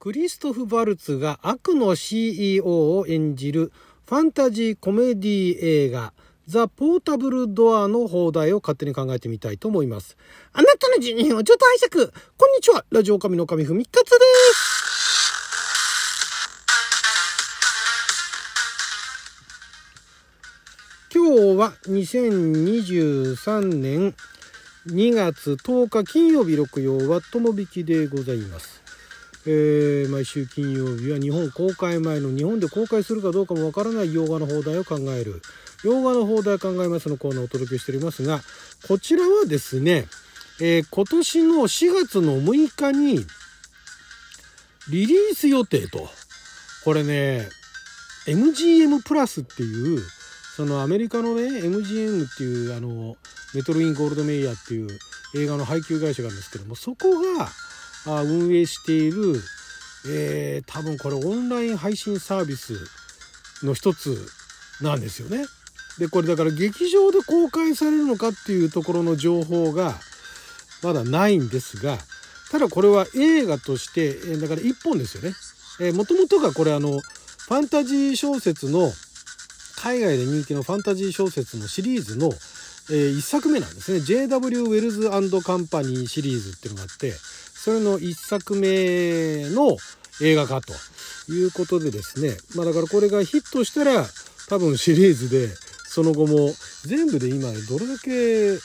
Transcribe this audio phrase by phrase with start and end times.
[0.00, 3.70] クリストフ・バルツが悪の CEO を演じる
[4.06, 6.14] ファンタジーコメディ映画
[6.46, 10.16] ザ・ポータブル・ドアの放題を勝手に考えてみたいと思います。
[10.54, 14.16] あなたの12分をちょっと拝借こんにちはラジオ神の神ふみかつで
[14.54, 14.80] す
[21.14, 24.14] 今日は2023年
[24.86, 28.89] 2月10日金曜日6曜は友引きでございます。
[29.46, 35.40] えー毎週金曜日は日本公開前の日本で公開するかどうかもわからない洋画の放題を考える。
[35.82, 38.42] 洋画の放題考えますのコーナーをお届けしておりますが
[38.86, 40.06] こちらはですね、
[40.60, 43.24] えー今年の4月の6日に
[44.90, 46.08] リリース予定と。
[46.84, 47.48] これね
[48.26, 50.00] MGM プラスっていう
[50.56, 53.16] そのアメリカのね MGM っていうあの
[53.54, 54.88] メトロインゴールドメイヤーっていう
[55.36, 57.48] 映画の配給会社があるんですけどもそこが
[58.06, 59.42] 運営している、
[60.08, 62.74] えー多分これオンライン配信サービス
[63.62, 64.26] の一つ
[64.80, 65.44] なんですよね。
[65.98, 69.94] でこれだから劇場で公開されるのかっていうところの情報が
[70.82, 71.98] まだないんですが
[72.50, 75.34] ただこれは映画として、えーだから1本ですよね。
[75.80, 78.92] えー、もともとがこれあのファンタジー小説の
[79.82, 82.28] 海外で人気のファンタジー小説のシリーズの、
[82.90, 87.14] え1作目なんですね JW ウェルズカンパニーシリーズっていうのがあって
[87.62, 89.76] それの1作目の
[90.22, 90.72] 映画化と
[91.32, 94.06] いうことでですねまあだからこれがヒットしたら
[94.48, 95.48] 多分シリーズで
[95.84, 96.52] その後も
[96.86, 98.58] 全部で今どれだけ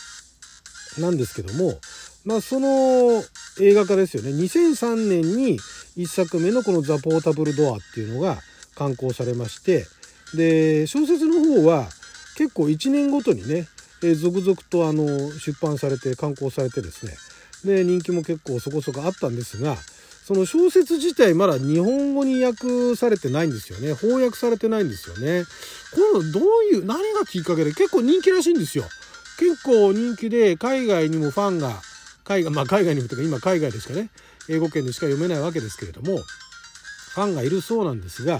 [0.99, 1.79] なんですけども
[2.25, 3.23] まあその
[3.59, 4.31] 映画化ですよね。
[4.31, 5.59] 2003年に
[5.97, 8.41] 1作目のこの「ザ・ポータブル・ドア」っていうのが
[8.75, 9.85] 刊行されまして
[10.33, 11.89] で小説の方は
[12.37, 13.67] 結構1年ごとにね、
[14.01, 17.13] え続々とあの出版されて刊行されてですね。
[17.65, 19.77] で人気も結構そこそこあったんですが
[20.25, 23.93] その小説自体まだ日本語に訳されてないんですよね。
[23.93, 25.43] 翻訳されてないんですよね。
[25.91, 26.43] このどう
[26.73, 28.85] いう何がきっかけで結構人気らしいんですよ。
[29.37, 31.81] 結構人気で海外にもファンが
[32.23, 34.09] 海外まあ海外にもとか今海外でしかね
[34.49, 36.19] 英語圏でしか読めないわけですけれども
[37.13, 38.39] ファンがいるそうなんですが、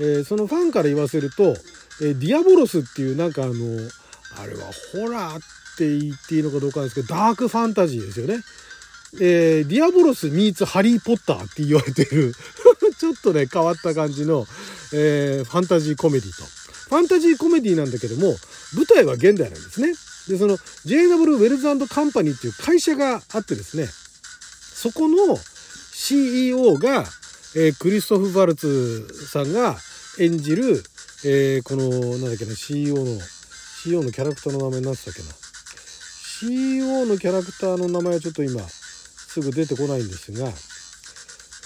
[0.00, 1.54] えーそのファンから言わせると、
[2.02, 3.52] えーディアボロスっていうなんかあの
[4.38, 5.40] あれはホラーっ
[5.76, 8.38] て言っていいのかどうかなんですけどダークファンタジーですよね。
[9.20, 12.34] えーディアボロスミーツハリー・ポッターって言われてる
[12.98, 14.46] ちょっとね変わった感じの、
[14.92, 16.44] えーファンタジーコメディと。
[16.88, 18.36] ファンタジーコメディなんだけども
[18.74, 19.92] 舞台は現代なんですね。
[20.28, 27.04] でその JW ウェルズカンパニーっていう会社があってですねそこの CEO が、
[27.56, 29.76] えークリストフ・バルツさんが
[30.18, 30.82] 演じる、
[31.24, 33.04] えーこのなんだっけな CEO の
[33.82, 35.28] CEO のキャラクターの名前何つったっけな。
[36.38, 40.48] CEO のキャラクターの名前はちょっと今すぐ出てこないんですが、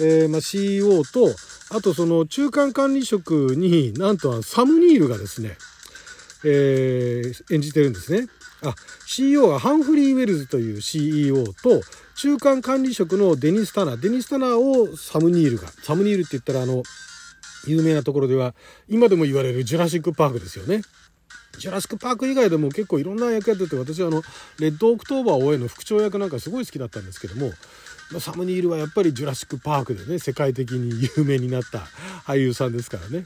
[0.00, 1.34] えーまあ、CEO と
[1.70, 5.56] あとその中間管理職になんとサム・ニールがですね、
[6.44, 8.28] えー演じてるんですね。
[8.62, 8.74] あ
[9.06, 11.80] CEO はハンフリー・ウェルズという CEO と
[12.16, 16.82] 中間管理職のデニス・タナーデニス・タナーをサム・ニールがサム・ニールって言ったらあの
[17.66, 18.54] 有名なところでは
[18.88, 20.82] 今でも言われるジュラシック・パークですよね。
[21.58, 24.22] ジュラシック・パーク以外でも結構いろんな役やってて私はあの
[24.58, 27.52] レッドオクトーバー OA の副長役なんかすごい好きだったんですけども、
[28.20, 31.78] サム・ニールはやっぱりジュラシック・パークでね世界的に有名になった
[32.24, 33.24] 俳優さんですからね。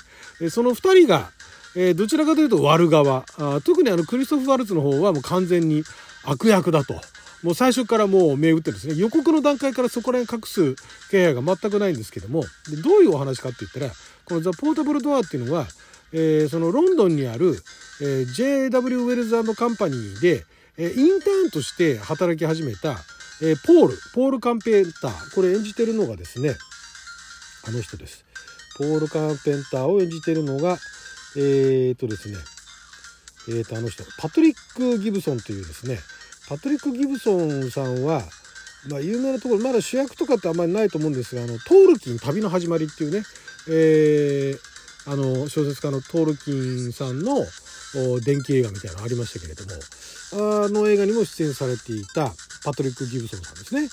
[0.51, 1.31] その2人が、
[1.77, 3.25] えーどちらかというと悪側。
[3.39, 5.83] あ特にあのクリストフ・ワルツの方はもう完全に
[6.25, 6.95] 悪役だと。
[7.43, 8.95] もう最初からもう目打ってですね。
[8.95, 10.77] 予告の段階からそこら辺隠す
[11.11, 12.45] 気配が全くないんですけども。
[12.71, 13.91] でどういうお話かって言ったら
[14.25, 15.67] この「ザ・ポータブル・ドア」っていうのは、
[16.13, 17.63] えーそのロンドンにある、
[18.01, 20.47] えー JW ウェルズカンパニーで、
[20.79, 22.97] えーインターンとして働き始めた、
[23.43, 23.99] えーポール。
[24.15, 25.34] ポール・カンペンター。
[25.34, 26.57] これ演じてるのがですね
[27.67, 28.25] あの人です。
[28.79, 30.78] ポール・カンペンターを演じてるのが
[31.36, 32.36] えー、っとですね
[33.47, 35.98] えー、とあの人パトリック・ギブソンというですね
[36.48, 38.22] パトリック・ギブソンさんは、
[38.89, 43.22] まあ、有名なところまだ主役とかってあんまりないと思うんですがあのトールキン旅の始まりっていうね、
[43.69, 44.75] えー
[45.07, 47.45] あの小説家のトールキンさんの
[48.25, 52.33] 電気映画みたいなのありましたけれどもあの映画にも出演されていた
[52.65, 53.89] パトリック・ギブソンさんですね。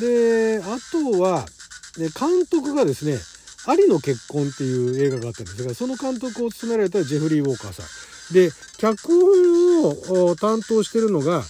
[0.00, 1.46] であとは
[1.98, 3.18] ね監督がですね
[3.66, 7.86] 「アリの結婚」っていう映画があったんですがその監督を務められたジェフリー・ウォーカーさん。
[8.32, 11.42] で脚本を担当してるのが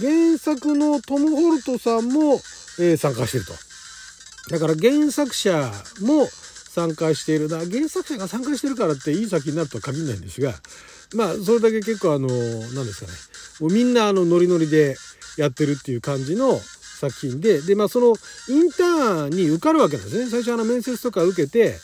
[0.00, 2.40] 原作のトム・ホルトさんも、
[2.78, 3.52] えー参加してると。
[4.50, 6.28] だから原作者も
[6.78, 10.54] 参加しているだ原作者が参加してるからっていい作品になるとは限らないんですが
[11.14, 13.18] まあそれだけ結構あの何ですかね
[13.60, 14.96] もうみんなあのノリノリで
[15.36, 16.60] やってるっていう感じの
[16.98, 18.14] 作品ででまあその
[18.48, 20.30] インターンに受かるわけなんですね。
[20.30, 21.76] 最初あの面接とか受けて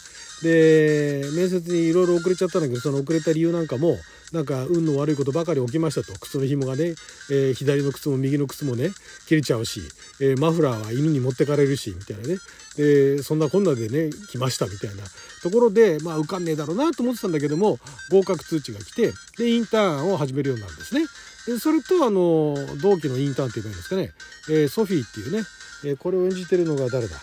[0.42, 3.96] で面接にいろいろ遅れちゃったんだけどその遅れた理由なんかも
[4.32, 6.18] なんか運の悪いことばかり起きましたと。
[6.18, 6.94] 靴の紐がね、
[7.30, 8.90] えー、左の靴も右の靴もね
[9.26, 9.80] 切れちゃうし、
[10.20, 12.38] えー、マフラーは犬に持ってかれるしみたいなね。
[12.76, 15.04] でそんなこんなでね来ましたみたいな。
[15.42, 17.78] ところでまあ受かんねえだろうなと思ってたんだけども
[18.10, 21.04] 合格通知が来てでインターンを始めるようになるんですね。
[21.46, 24.12] でそれとあの同期のインターンって言えばいいんですかね、
[24.48, 25.44] えー、ソフィーっていうね、
[25.84, 27.16] えー、これを演じてるのが誰だ？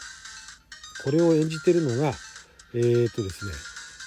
[1.03, 2.13] これを演じてるのが
[2.73, 3.51] えー、っとですね。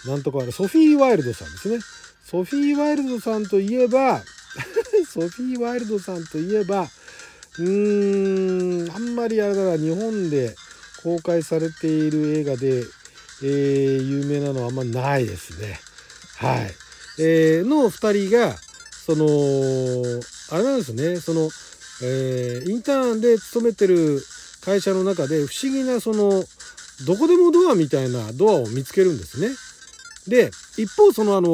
[0.06, 1.78] なんとかあれソフィー・ワイルドさんですね。
[2.24, 4.22] ソフィー・ワイルドさんといえば
[5.06, 6.88] ソフィー・ワイルドさんといえば
[7.58, 10.54] うーんあんまりあれだな日本で
[11.02, 12.84] 公開されている映画で、
[13.42, 15.78] えー、有名なのはあんまないですね。
[16.36, 16.74] はい、
[17.18, 18.56] えー、の2人が
[19.04, 19.26] その
[20.50, 21.50] あれなんですねその、
[22.02, 24.22] えー、インターンで勤めてる
[24.62, 26.42] 会社の中で不思議なその
[27.06, 29.48] どこでもドアみたいなドアを見つけるんですね。
[30.26, 31.52] で一方そのあの、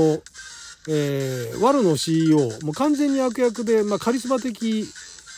[0.88, 4.84] えー、ワルの CEO もう完全に悪役で、まあ、カリスマ的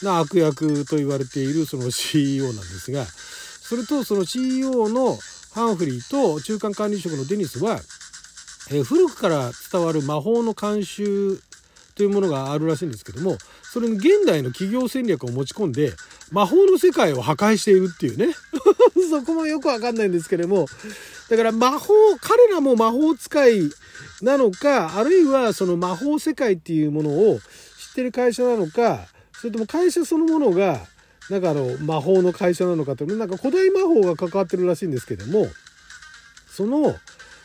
[0.03, 5.17] な悪役と言われているその CEO なんですがそれとその CEO の
[5.53, 7.81] ハンフリーと中間管理職のデニスは、
[8.71, 11.41] えー、古くから伝わる魔法の慣習
[11.95, 15.93] というものがあるらしいんですけどもそれに現代の企業戦略を持ち込んで
[16.31, 18.35] 魔法の世界を破壊しているっていうね。
[19.11, 20.67] そこもよくわかんないんですけども
[21.29, 23.71] だから魔法彼らも魔法使い
[24.23, 30.81] なのかあるいはその魔法世界っていうものを知ってる会社なのかそれとも会社そのものが
[31.29, 35.47] なんかあの魔法の会社なのかとなんか古代魔法が関わってるらしいんですけども
[36.49, 36.95] その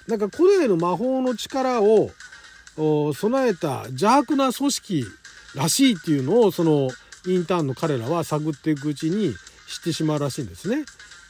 [0.07, 2.09] なんか古代の魔法の力を
[2.77, 5.05] 備えた邪悪な組織
[5.55, 6.89] らしいっていうのをその
[7.25, 9.33] インターンの彼らは探っていくうちに
[9.67, 10.85] 知ってしまうらしいんですね。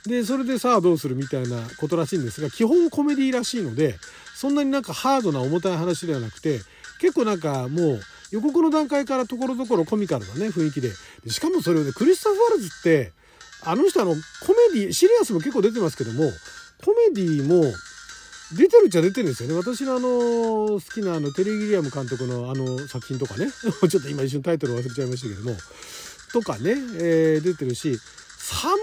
[0.05, 3.95] でそれでさあどうするみたいなことらしいんですが基本コメディらしいので
[4.35, 6.59] そんなになんかハードな重たい話ではなくて
[7.01, 7.99] 結構なんかもう
[8.31, 10.91] 予告の段階からところどころコミカルなね雰囲気で
[11.27, 13.11] しかもそれをねクリストフ・ヴァルツって
[13.63, 14.17] あの人あのコ
[14.73, 16.31] メディシリアスも結構出てますけども
[16.83, 17.63] コメディも
[18.55, 19.55] 出てるっちゃ出てるんですよね。
[19.55, 23.51] 私のあの、好きなあの、テリー・ギリアム監督のあの作品とかね、
[23.89, 25.57] ちょっと今一瞬タイトル忘れちゃいましたけども、
[26.31, 27.99] とかね、えー、出てるし、
[28.39, 28.75] サム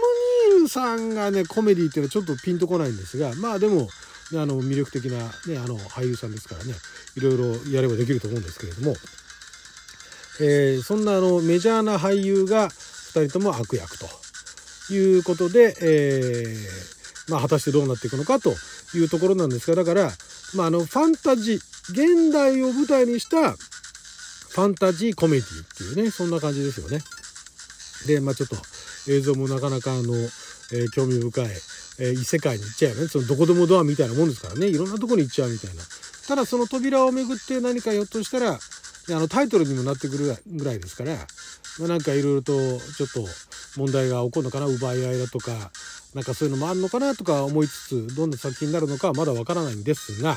[0.53, 3.89] ニールさんがね、コメディっていうのはちょっとピンとこないんですが、まあでも、
[4.33, 6.75] ね、あの、魅力的なね、あの、俳優さんですからね、
[7.17, 8.95] いろいろやればできると思うんですけれども、
[10.41, 14.09] えー、そんなあの、メジャーな俳優が2人とも悪役と
[14.93, 18.55] いうことで、えー、まあ果たしてどうなっていくのかと
[18.99, 20.11] いうところなんですがだから、
[20.55, 21.57] まあ、あのファンタジー
[21.91, 27.01] 現代を舞台にしたファンタジーコメディっていうねそんな感じですよね。
[28.07, 28.57] でまあちょっと
[29.11, 31.45] 映像もなかなかあの、えー、興味深い、
[31.99, 35.83] えー、異世界に行っちゃうよねそのどこでもドアみたいなもんですからねいろんなとこに行っちゃうみたいな。
[36.29, 38.59] ただその扉をめぐって何かひょっとしたらあ
[39.11, 41.17] のタイトルにもなってくるぐらいですから、
[41.79, 43.27] まあ、なんかいろいろとちょっと
[43.77, 45.53] 問題が起こるのかな奪い合いだとか
[46.15, 50.37] なんかそういうのもあるのかなとか思いつつどんな作品になるのかはまだわからないんですが、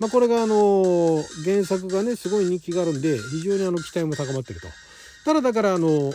[0.00, 4.68] まあ、これがあの原作がねすごい人気があるんで非常にあの期待も高まってると。
[5.24, 6.12] ただだからあの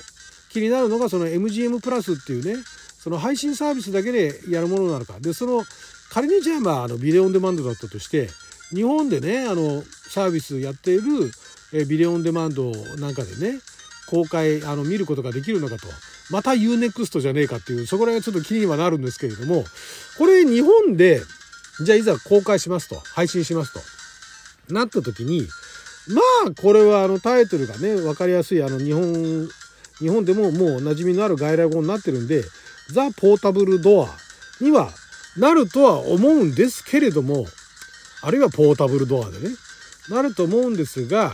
[0.50, 2.62] 気になるのがその MGM プラスっていうね
[3.00, 5.64] その配信サービスだけでやるものなのかでその
[6.12, 8.30] 仮にじゃあまああのビデオンデマンドだったとして
[8.74, 11.32] 日本でねあのサービスやっている
[11.74, 13.60] えビデオオンデマンドなんかでね
[14.10, 15.88] 公開あの見ることができるのかと
[16.30, 19.66] また UNEXT じゃねえかっていう、そこら辺がちょっと気にはなるんですけれども、
[20.18, 21.22] これ日本で、
[21.84, 25.48] じゃあいざ公開しますと、配信しますと、なった時に、
[26.10, 29.50] まあ、これはあのタイトルがね、分かりやすい、あの日本、
[30.00, 32.44] 日本でももう馴染みのある外来語になってるんで、
[32.92, 34.10] ザ・ポータブルドア
[34.62, 34.92] には
[35.38, 37.46] なるとは思うんですけれども、
[38.22, 39.56] あるいはポータブルドアでね、
[40.10, 41.34] なると思うんですが、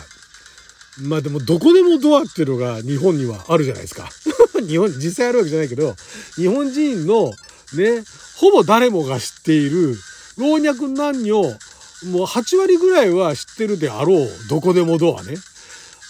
[1.02, 4.10] まあでもどこでもドアっていうのが日本にはあるじゃないですか。
[4.68, 5.96] 日本、実際あるわけじゃないけど、
[6.36, 7.34] 日本人の
[7.74, 8.04] ね、
[8.38, 9.98] ほぼ誰もが知っている
[10.38, 15.36] 老若男女、もう8割ぐらいは知ってるであろう、どこでもドアね。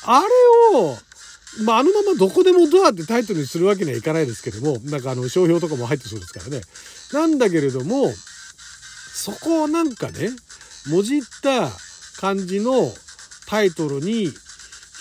[0.04, 0.98] あれを、
[1.64, 6.62] まあ、あのままどこでもドアってタイトルにするわけにはいかないですけども、なんかあの、商標とかも入ってそうですからね。
[7.14, 8.14] なんだけれども、
[9.14, 10.30] そこをなんかね、
[10.88, 11.70] もじった
[12.18, 12.92] 感じの
[13.48, 14.30] タイトルに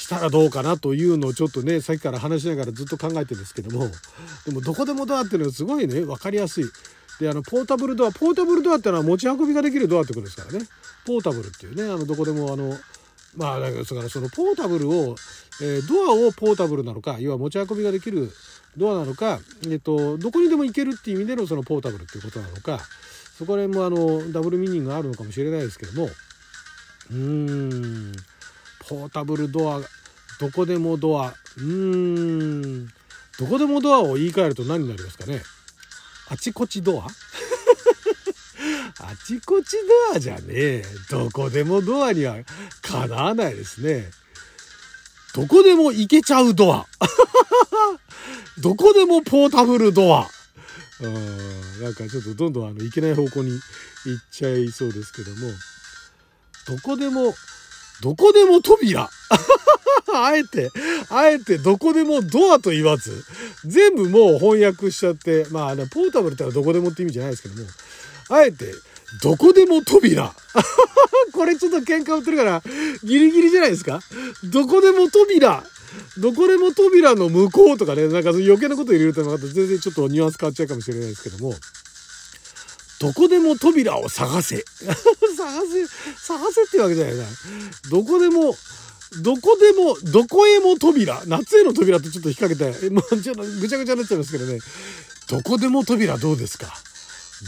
[0.04, 3.88] したらどうかなというのをちょっとねさっきから話しながらずっと考えてるんですけども
[4.44, 6.64] でもどこでもドアっていうのはすごいね分かりやすい
[7.20, 10.66] で、あの、ポータブルドア、ポータブルドアってのは持ち運びができるドアってことですからね。
[11.06, 12.76] ポータブルっていうね、あの、どこでもあの、
[13.36, 15.16] まあ、だからそのポータブルを、
[15.60, 18.30] えー、ドアをポータブルなのか、要は持ち運びができる
[18.76, 22.80] ドアなのか、えっと、どこにでも行けるっていう意味でのそのポータブルっていうことなのか、
[23.38, 26.10] そこら辺もあの、ダブルミーニングがあるのかもしれないですけども、
[27.10, 28.12] うーん、
[28.88, 29.80] ポータブルドア、
[30.40, 32.86] どこでもドア、うーん、
[33.38, 35.42] どこでもドアを言い換えると何になりますかね？
[36.28, 37.06] あちこちドア？
[39.00, 39.76] あちこち
[40.12, 40.84] ドアじゃねえ。
[41.10, 42.36] どこでもドアには
[42.82, 44.10] かなわないですね。
[45.34, 46.86] どこでも行けちゃうドア。
[48.58, 50.28] どこでもポータブルドア。
[51.00, 53.50] うん、なんかちょっとどんどんあのいけない方向に
[54.06, 55.50] 行っちゃいそうですけども。
[56.66, 57.34] どこでも、
[58.02, 59.08] どこでも扉。
[60.12, 60.70] あえて、
[61.08, 63.24] あえてどこでもドアと言わず、
[63.64, 67.68] 全部もう翻訳しちゃって、まあ、ポータブルってのはどこでもって意味じゃないですけども、
[68.28, 68.72] あえて、
[69.22, 70.34] どこでも扉。
[71.32, 72.62] これちょっと喧嘩売ってるから、
[73.02, 74.00] ギリギリじゃないですか？
[74.44, 75.64] どこでも扉。
[76.18, 81.54] どこでも扉の向こうとかね、なんか余計なこと入れるとまた全然ちょっとニュアンス変わっちゃうかもしれないですけども、
[83.04, 84.64] どこでも扉を探せ。
[84.80, 85.86] 探せ、
[86.26, 87.24] 探せってわけじゃないな。
[87.90, 88.56] どこでも、
[89.20, 91.22] どこでも、どこへも扉。
[91.26, 94.58] 夏への扉ってちょっと引っ掛けて、 もうちょっとぐちゃぐちゃになっちゃいますけどね。
[95.28, 96.74] どこでも扉どうですか？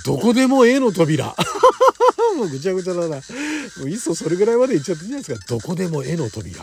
[0.05, 1.35] どこでも絵の扉。
[2.37, 3.17] もうぐちゃぐちゃだな。
[3.17, 3.23] も
[3.85, 5.47] ういっそそれぐらいまで言っちゃっていいじゃないですか？
[5.49, 6.63] どこでも絵の扉。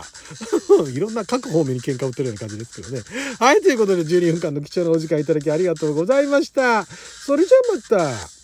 [0.92, 3.02] いろんな各方面に喧嘩売ってるような感じですけどね。
[3.40, 6.86] はい、ということで12分間の貴重なお時間いただきありがとうございました。
[7.26, 8.43] それじゃあまた。